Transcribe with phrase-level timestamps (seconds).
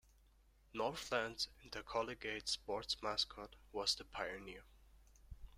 [0.73, 4.63] Northland's intercollegiate sports mascot was the Pioneer.